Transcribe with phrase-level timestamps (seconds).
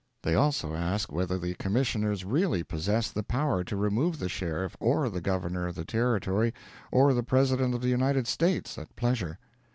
[0.23, 5.09] They also ask whether the Commissioners really possess the power to remove the Sheriff, or
[5.11, 6.55] the Governor of the Territory,
[6.91, 9.37] or the President of the United States, at pleasure.